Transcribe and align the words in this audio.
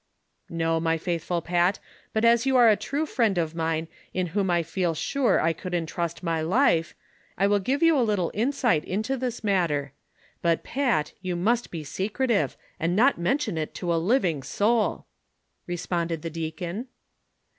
''Xo, 0.51 0.81
my 0.81 0.97
faithful 0.97 1.43
Pat; 1.43 1.77
but 2.11 2.25
as 2.25 2.47
you 2.47 2.55
are 2.57 2.67
a 2.69 2.75
true 2.75 3.05
friend 3.05 3.37
of 3.37 3.53
mine, 3.53 3.87
in 4.15 4.29
wliom 4.29 4.49
I 4.49 4.63
feel 4.63 4.95
sure 4.95 5.39
I 5.39 5.53
could 5.53 5.75
entrust 5.75 6.23
my 6.23 6.41
life, 6.41 6.95
I 7.37 7.45
will 7.45 7.59
give 7.59 7.83
you 7.83 7.95
a 7.95 8.01
little 8.01 8.31
insight 8.33 8.83
into 8.83 9.15
this 9.15 9.43
matter. 9.43 9.93
But, 10.41 10.63
Pat, 10.63 11.13
you 11.21 11.35
must 11.35 11.69
be 11.69 11.83
secretive, 11.83 12.57
and 12.79 12.95
not 12.95 13.19
mention 13.19 13.59
it 13.59 13.75
to 13.75 13.93
a 13.93 14.01
living 14.01 14.41
soul," 14.41 15.05
responded 15.67 16.23
the 16.23 16.31
deacon. 16.31 16.87